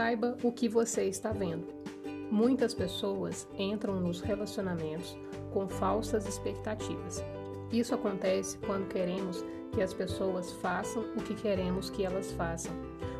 [0.00, 1.66] Saiba o que você está vendo.
[2.30, 5.14] Muitas pessoas entram nos relacionamentos
[5.52, 7.22] com falsas expectativas.
[7.70, 12.72] Isso acontece quando queremos que as pessoas façam o que queremos que elas façam,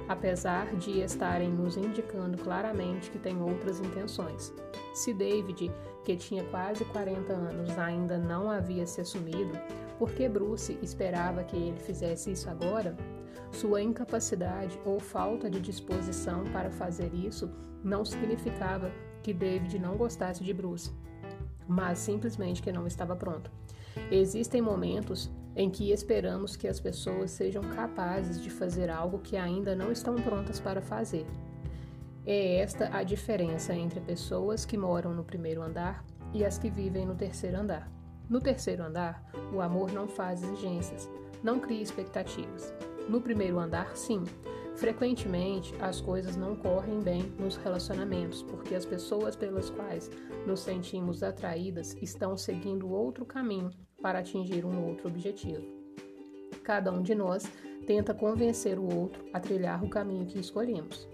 [0.08, 4.50] apesar de estarem nos indicando claramente que têm outras intenções.
[4.94, 5.70] Se David,
[6.02, 9.52] que tinha quase 40 anos, ainda não havia se assumido,
[9.98, 12.96] por que Bruce esperava que ele fizesse isso agora?
[13.52, 17.50] Sua incapacidade ou falta de disposição para fazer isso
[17.82, 18.90] não significava
[19.22, 20.90] que David não gostasse de Bruce,
[21.66, 23.50] mas simplesmente que não estava pronto.
[24.10, 29.74] Existem momentos em que esperamos que as pessoas sejam capazes de fazer algo que ainda
[29.74, 31.26] não estão prontas para fazer.
[32.24, 37.04] É esta a diferença entre pessoas que moram no primeiro andar e as que vivem
[37.06, 37.90] no terceiro andar.
[38.28, 41.08] No terceiro andar, o amor não faz exigências,
[41.42, 42.72] não cria expectativas.
[43.08, 44.22] No primeiro andar, sim.
[44.76, 50.10] Frequentemente, as coisas não correm bem nos relacionamentos, porque as pessoas pelas quais
[50.46, 53.70] nos sentimos atraídas estão seguindo outro caminho
[54.00, 55.62] para atingir um outro objetivo.
[56.62, 57.44] Cada um de nós
[57.86, 61.08] tenta convencer o outro a trilhar o caminho que escolhemos.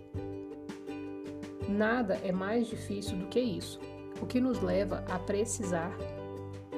[1.69, 3.81] Nada é mais difícil do que isso,
[4.21, 5.97] o que nos leva a precisar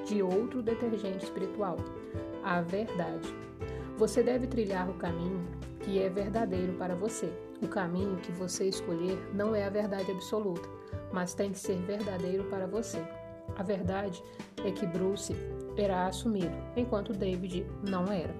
[0.06, 1.76] de outro detergente espiritual,
[2.42, 3.28] a verdade.
[3.98, 5.44] Você deve trilhar o caminho
[5.80, 7.32] que é verdadeiro para você.
[7.60, 10.68] O caminho que você escolher não é a verdade absoluta,
[11.12, 13.02] mas tem que ser verdadeiro para você.
[13.56, 14.22] A verdade
[14.64, 15.34] é que Bruce
[15.76, 18.32] era assumido, enquanto David não era.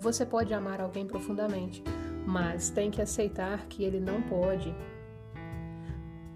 [0.00, 1.82] Você pode amar alguém profundamente,
[2.26, 4.74] mas tem que aceitar que ele não pode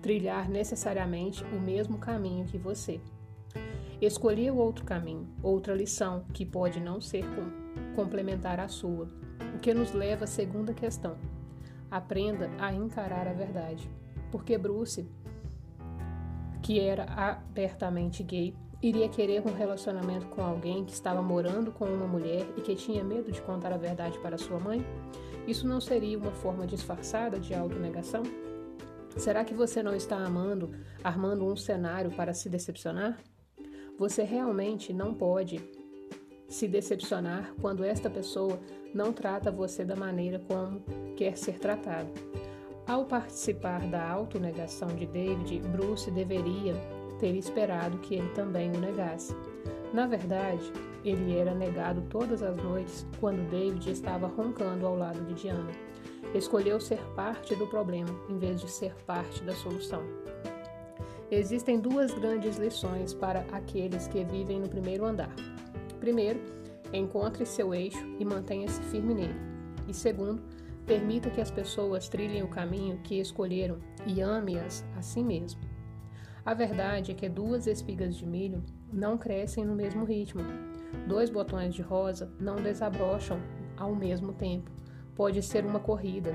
[0.00, 2.98] trilhar necessariamente o mesmo caminho que você.
[4.00, 7.27] Escolheu outro caminho, outra lição, que pode não ser
[7.93, 9.09] complementar à sua,
[9.55, 11.17] o que nos leva à segunda questão.
[11.91, 13.89] Aprenda a encarar a verdade.
[14.31, 15.07] Porque Bruce,
[16.62, 22.06] que era abertamente gay, iria querer um relacionamento com alguém que estava morando com uma
[22.06, 24.84] mulher e que tinha medo de contar a verdade para sua mãe?
[25.47, 28.22] Isso não seria uma forma disfarçada de autonegação?
[29.16, 30.71] Será que você não está amando,
[31.05, 33.19] armando um cenário para se decepcionar?
[33.99, 35.62] Você realmente não pode
[36.53, 38.61] se decepcionar quando esta pessoa
[38.95, 40.83] não trata você da maneira como
[41.17, 42.11] quer ser tratado.
[42.87, 46.75] Ao participar da autonegação de David, Bruce deveria
[47.19, 49.35] ter esperado que ele também o negasse.
[49.95, 50.73] Na verdade,
[51.05, 55.71] ele era negado todas as noites quando David estava roncando ao lado de Diana.
[56.34, 60.03] Escolheu ser parte do problema em vez de ser parte da solução.
[61.31, 65.34] Existem duas grandes lições para aqueles que vivem no primeiro andar.
[66.03, 66.41] Primeiro,
[66.93, 69.37] encontre seu eixo e mantenha-se firme nele.
[69.87, 70.43] E segundo,
[70.85, 75.61] permita que as pessoas trilhem o caminho que escolheram e ame-as a si mesmo.
[76.45, 80.43] A verdade é que duas espigas de milho não crescem no mesmo ritmo.
[81.07, 83.39] Dois botões de rosa não desabrocham
[83.77, 84.73] ao mesmo tempo.
[85.15, 86.34] Pode ser uma corrida,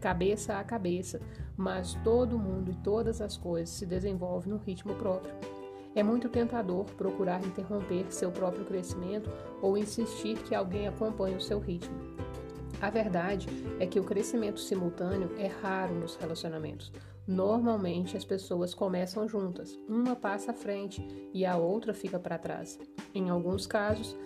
[0.00, 1.20] cabeça a cabeça,
[1.54, 5.59] mas todo mundo e todas as coisas se desenvolvem no ritmo próprio.
[5.94, 9.30] É muito tentador procurar interromper seu próprio crescimento
[9.60, 11.98] ou insistir que alguém acompanhe o seu ritmo.
[12.80, 13.46] A verdade
[13.78, 16.90] é que o crescimento simultâneo é raro nos relacionamentos.
[17.26, 22.78] Normalmente as pessoas começam juntas, uma passa à frente e a outra fica para trás.
[23.14, 24.16] Em alguns casos,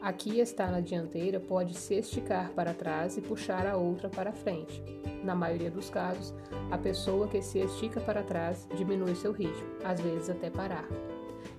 [0.00, 4.32] a que está na dianteira pode se esticar para trás e puxar a outra para
[4.32, 4.82] frente.
[5.22, 6.34] Na maioria dos casos,
[6.70, 10.88] a pessoa que se estica para trás diminui seu ritmo, às vezes até parar.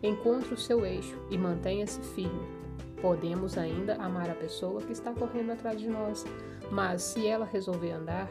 [0.02, 2.62] Encontre o seu eixo e mantenha-se firme.
[3.00, 6.26] Podemos ainda amar a pessoa que está correndo atrás de nós,
[6.72, 8.30] mas se ela resolver andar,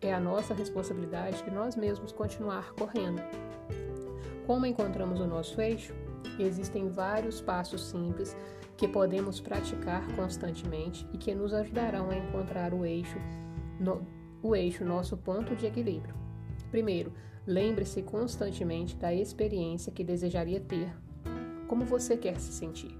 [0.00, 3.22] é a nossa responsabilidade de nós mesmos continuar correndo.
[4.46, 5.94] Como encontramos o nosso eixo?
[6.38, 8.36] Existem vários passos simples
[8.76, 13.18] que podemos praticar constantemente e que nos ajudarão a encontrar o eixo,
[13.78, 14.06] no,
[14.42, 16.14] o eixo, nosso ponto de equilíbrio.
[16.70, 17.12] Primeiro,
[17.46, 20.92] lembre-se constantemente da experiência que desejaria ter.
[21.68, 22.96] Como você quer se sentir?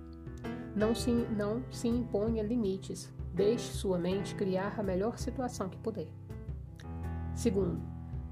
[0.76, 3.12] Não se, não se imponha limites.
[3.34, 6.08] Deixe sua mente criar a melhor situação que puder.
[7.34, 7.80] Segundo,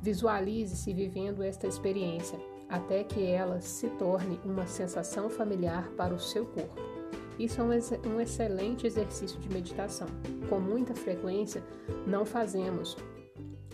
[0.03, 2.39] visualize-se vivendo esta experiência
[2.71, 6.81] até que ela se torne uma sensação familiar para o seu corpo.
[7.39, 7.65] Isso é
[8.07, 10.07] um excelente exercício de meditação.
[10.49, 11.63] Com muita frequência,
[12.07, 12.97] não fazemos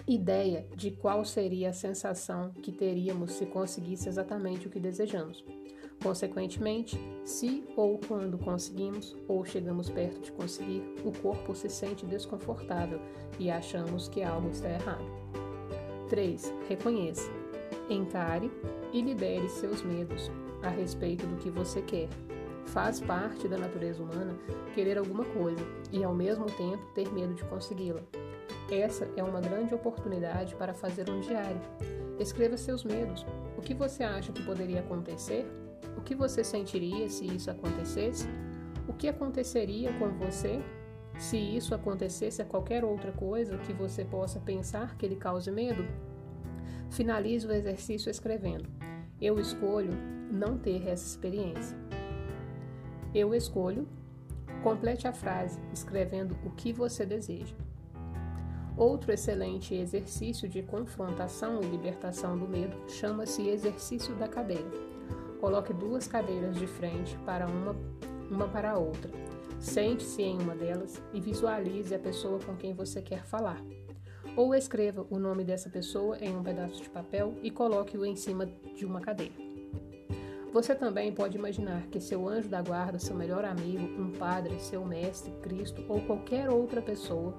[0.06, 5.44] ideia de qual seria a sensação que teríamos se conseguisse exatamente o que desejamos.
[6.00, 13.00] Consequentemente, se ou quando conseguimos ou chegamos perto de conseguir, o corpo se sente desconfortável
[13.38, 15.04] e achamos que algo está errado.
[16.08, 16.54] 3.
[16.68, 17.28] Reconheça.
[17.90, 18.50] Encare
[18.96, 20.30] e lidere seus medos
[20.62, 22.08] a respeito do que você quer.
[22.64, 24.34] Faz parte da natureza humana
[24.74, 25.62] querer alguma coisa
[25.92, 28.00] e, ao mesmo tempo, ter medo de consegui-la.
[28.70, 31.60] Essa é uma grande oportunidade para fazer um diário.
[32.18, 33.26] Escreva seus medos.
[33.58, 35.46] O que você acha que poderia acontecer?
[35.96, 38.26] O que você sentiria se isso acontecesse?
[38.88, 40.58] O que aconteceria com você
[41.18, 45.84] se isso acontecesse a qualquer outra coisa que você possa pensar que lhe cause medo?
[46.90, 48.68] Finalize o exercício escrevendo:
[49.20, 49.92] Eu escolho
[50.30, 51.76] não ter essa experiência.
[53.14, 53.86] Eu escolho.
[54.62, 57.54] Complete a frase escrevendo o que você deseja.
[58.76, 64.68] Outro excelente exercício de confrontação e libertação do medo chama-se exercício da cadeira.
[65.40, 67.76] Coloque duas cadeiras de frente para uma,
[68.30, 69.10] uma para a outra.
[69.58, 73.62] Sente-se em uma delas e visualize a pessoa com quem você quer falar.
[74.36, 78.46] Ou escreva o nome dessa pessoa em um pedaço de papel e coloque-o em cima
[78.74, 79.34] de uma cadeira.
[80.52, 84.84] Você também pode imaginar que seu anjo da guarda, seu melhor amigo, um padre, seu
[84.84, 87.34] mestre, Cristo ou qualquer outra pessoa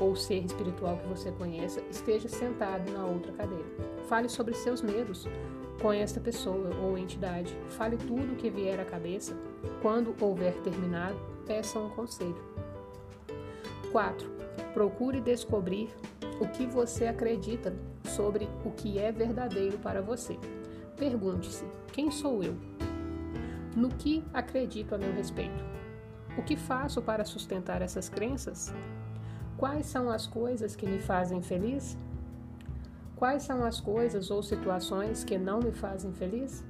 [0.00, 3.64] ou ser espiritual que você conheça esteja sentado na outra cadeira.
[4.08, 5.26] Fale sobre seus medos
[5.80, 7.56] com esta pessoa ou entidade.
[7.70, 9.36] Fale tudo o que vier à cabeça.
[9.82, 12.36] Quando houver terminado, peça um conselho.
[13.90, 14.28] 4.
[14.72, 15.90] Procure descobrir
[16.40, 20.38] o que você acredita sobre o que é verdadeiro para você.
[20.96, 22.56] Pergunte-se: quem sou eu?
[23.76, 25.64] No que acredito a meu respeito?
[26.38, 28.72] O que faço para sustentar essas crenças?
[29.56, 31.96] Quais são as coisas que me fazem feliz?
[33.16, 36.64] Quais são as coisas ou situações que não me fazem feliz?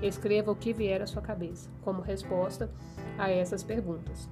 [0.00, 2.70] Escreva o que vier à sua cabeça como resposta
[3.18, 4.28] a essas perguntas.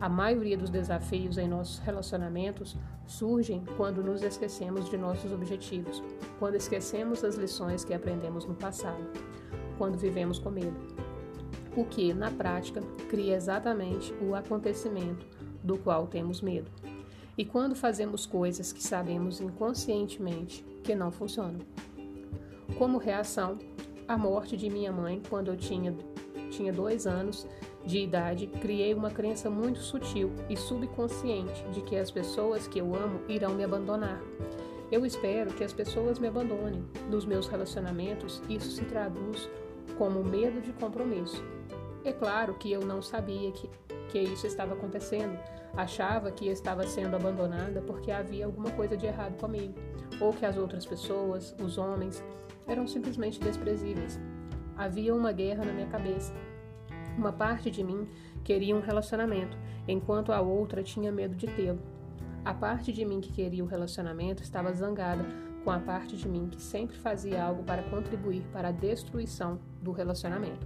[0.00, 6.00] A maioria dos desafios em nossos relacionamentos surgem quando nos esquecemos de nossos objetivos,
[6.38, 9.02] quando esquecemos as lições que aprendemos no passado,
[9.76, 10.76] quando vivemos com medo.
[11.76, 15.26] O que, na prática, cria exatamente o acontecimento
[15.64, 16.70] do qual temos medo.
[17.36, 21.60] E quando fazemos coisas que sabemos inconscientemente que não funcionam.
[22.78, 23.58] Como reação,
[24.06, 25.94] a morte de minha mãe quando eu tinha,
[26.48, 27.46] tinha dois anos
[27.84, 32.94] de idade, criei uma crença muito sutil e subconsciente de que as pessoas que eu
[32.94, 34.20] amo irão me abandonar.
[34.90, 36.84] Eu espero que as pessoas me abandonem.
[37.10, 39.48] Nos meus relacionamentos, isso se traduz
[39.98, 41.42] como medo de compromisso.
[42.04, 43.68] É claro que eu não sabia que,
[44.08, 45.38] que isso estava acontecendo.
[45.76, 49.74] Achava que estava sendo abandonada porque havia alguma coisa de errado comigo,
[50.20, 52.24] ou que as outras pessoas, os homens,
[52.66, 54.18] eram simplesmente desprezíveis.
[54.78, 56.32] Havia uma guerra na minha cabeça
[57.18, 58.08] uma parte de mim
[58.44, 59.58] queria um relacionamento,
[59.88, 61.80] enquanto a outra tinha medo de tê-lo.
[62.44, 65.26] A parte de mim que queria o relacionamento estava zangada
[65.64, 69.90] com a parte de mim que sempre fazia algo para contribuir para a destruição do
[69.90, 70.64] relacionamento.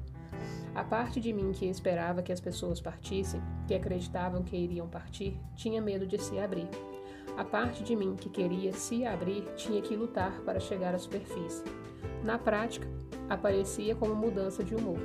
[0.75, 5.41] A parte de mim que esperava que as pessoas partissem, que acreditavam que iriam partir,
[5.57, 6.69] tinha medo de se abrir.
[7.37, 11.65] A parte de mim que queria se abrir tinha que lutar para chegar à superfície.
[12.23, 12.87] Na prática,
[13.29, 14.99] aparecia como mudança de humor.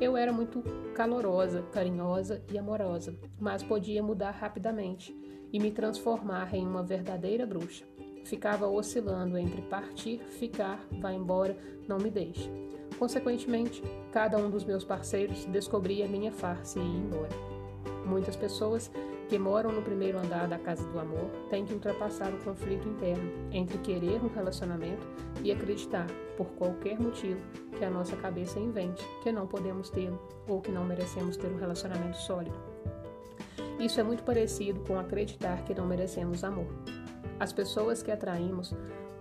[0.00, 0.62] Eu era muito
[0.94, 5.16] calorosa, carinhosa e amorosa, mas podia mudar rapidamente
[5.52, 7.84] e me transformar em uma verdadeira bruxa.
[8.24, 11.56] Ficava oscilando entre partir, ficar, vá embora,
[11.88, 12.50] não me deixe.
[12.98, 17.30] Consequentemente, cada um dos meus parceiros descobria minha farsa e ia embora.
[18.06, 18.90] Muitas pessoas
[19.28, 23.30] que moram no primeiro andar da casa do amor têm que ultrapassar o conflito interno
[23.50, 25.06] entre querer um relacionamento
[25.42, 26.06] e acreditar,
[26.36, 27.40] por qualquer motivo,
[27.76, 31.58] que a nossa cabeça invente que não podemos tê-lo ou que não merecemos ter um
[31.58, 32.58] relacionamento sólido.
[33.78, 36.66] Isso é muito parecido com acreditar que não merecemos amor.
[37.38, 38.74] As pessoas que atraímos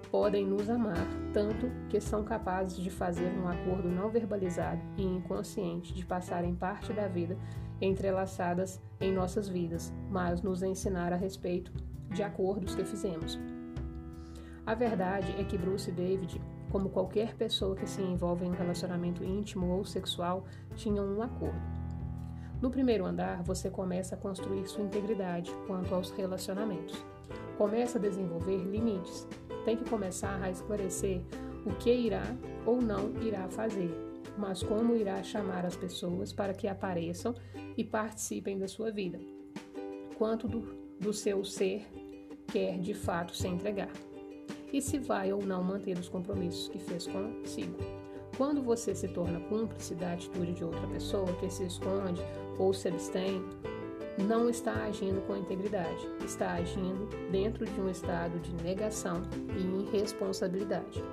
[0.10, 5.94] podem nos amar tanto que são capazes de fazer um acordo não verbalizado e inconsciente
[5.94, 7.38] de passarem parte da vida
[7.82, 11.72] entrelaçadas em nossas vidas, mas nos ensinar a respeito
[12.10, 13.40] de acordos que fizemos.
[14.66, 16.42] A verdade é que Bruce e David,
[16.72, 21.62] como qualquer pessoa que se envolve em um relacionamento íntimo ou sexual, tinham um acordo.
[22.62, 27.06] No primeiro andar, você começa a construir sua integridade quanto aos relacionamentos.
[27.58, 29.28] Começa a desenvolver limites.
[29.66, 31.22] Tem que começar a esclarecer
[31.66, 32.24] o que irá
[32.66, 33.92] ou não irá fazer,
[34.38, 37.34] mas como irá chamar as pessoas para que apareçam
[37.76, 39.20] e participem da sua vida,
[40.18, 40.62] quanto do,
[41.00, 41.86] do seu ser
[42.48, 43.92] quer de fato se entregar,
[44.72, 47.78] e se vai ou não manter os compromissos que fez consigo.
[48.38, 52.22] Quando você se torna cúmplice da atitude de outra pessoa que se esconde
[52.60, 53.42] ou se abstém
[54.28, 59.22] não está agindo com integridade, está agindo dentro de um estado de negação
[59.58, 61.04] e irresponsabilidade.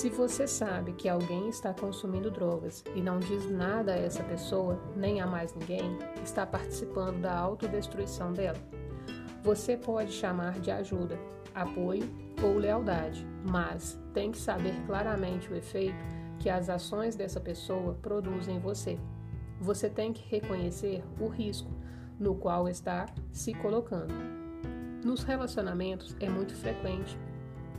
[0.00, 4.80] Se você sabe que alguém está consumindo drogas e não diz nada a essa pessoa,
[4.96, 8.56] nem a mais ninguém, está participando da autodestruição dela.
[9.42, 11.18] Você pode chamar de ajuda,
[11.54, 12.08] apoio
[12.42, 16.02] ou lealdade, mas tem que saber claramente o efeito
[16.38, 18.98] que as ações dessa pessoa produzem em você.
[19.60, 21.70] Você tem que reconhecer o risco
[22.18, 24.14] no qual está se colocando.
[25.04, 27.18] Nos relacionamentos é muito frequente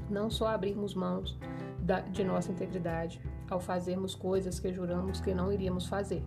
[0.08, 1.40] não só abrirmos mãos
[2.12, 6.24] de nossa integridade ao fazermos coisas que juramos que não iríamos fazer,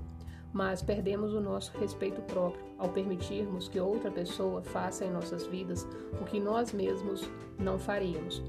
[0.52, 5.86] mas perdemos o nosso respeito próprio ao permitirmos que outra pessoa faça em nossas vidas
[6.20, 8.42] o que nós mesmos não faríamos.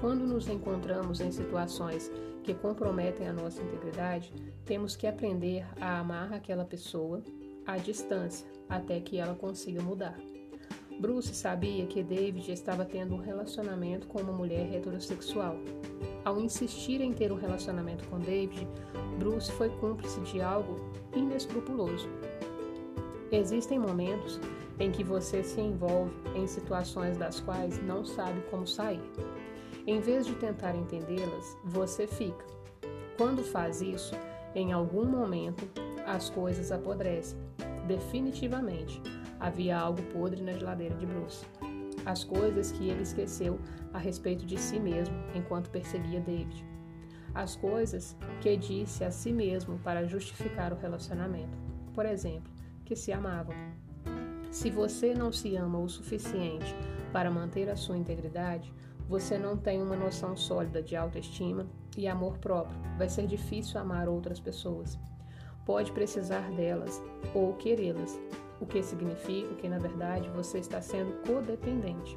[0.00, 2.10] Quando nos encontramos em situações
[2.42, 4.32] que comprometem a nossa integridade,
[4.64, 7.22] temos que aprender a amar aquela pessoa
[7.66, 10.18] à distância até que ela consiga mudar.
[11.00, 15.56] Bruce sabia que David estava tendo um relacionamento com uma mulher heterossexual.
[16.22, 18.68] Ao insistir em ter um relacionamento com David,
[19.18, 20.76] Bruce foi cúmplice de algo
[21.16, 22.06] inescrupuloso.
[23.32, 24.38] Existem momentos
[24.78, 29.00] em que você se envolve em situações das quais não sabe como sair.
[29.86, 32.44] Em vez de tentar entendê-las, você fica.
[33.16, 34.14] Quando faz isso,
[34.54, 35.66] em algum momento,
[36.06, 37.38] as coisas apodrecem.
[37.86, 39.00] Definitivamente
[39.40, 41.44] havia algo podre na geladeira de Bruce.
[42.04, 43.58] As coisas que ele esqueceu
[43.92, 46.64] a respeito de si mesmo enquanto perseguia David.
[47.34, 51.56] As coisas que disse a si mesmo para justificar o relacionamento.
[51.94, 52.52] Por exemplo,
[52.84, 53.54] que se amavam.
[54.50, 56.74] Se você não se ama o suficiente
[57.12, 58.72] para manter a sua integridade,
[59.08, 61.66] você não tem uma noção sólida de autoestima
[61.96, 62.78] e amor próprio.
[62.96, 64.98] Vai ser difícil amar outras pessoas.
[65.64, 67.00] Pode precisar delas
[67.34, 68.18] ou querê-las,
[68.60, 72.14] o que significa que, na verdade, você está sendo codependente.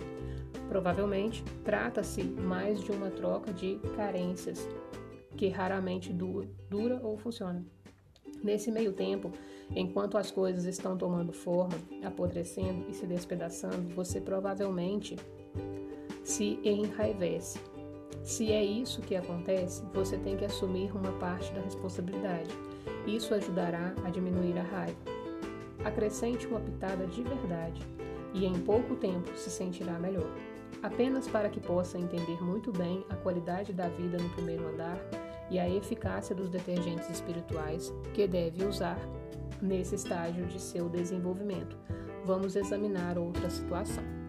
[0.68, 4.68] Provavelmente, trata-se mais de uma troca de carências,
[5.38, 7.66] que raramente dura, dura ou funciona.
[8.44, 9.32] Nesse meio tempo,
[9.72, 15.16] enquanto as coisas estão tomando forma, apodrecendo e se despedaçando, você provavelmente
[16.24, 17.60] se enraivece.
[18.24, 22.50] Se é isso que acontece, você tem que assumir uma parte da responsabilidade.
[23.08, 25.23] Isso ajudará a diminuir a raiva
[25.84, 27.82] acrescente uma pitada de verdade
[28.34, 30.30] e em pouco tempo se sentirá melhor.
[30.82, 34.98] Apenas para que possa entender muito bem a qualidade da vida no primeiro andar
[35.50, 38.98] e a eficácia dos detergentes espirituais que deve usar
[39.62, 41.78] nesse estágio de seu desenvolvimento.
[42.26, 44.23] Vamos examinar outra situação.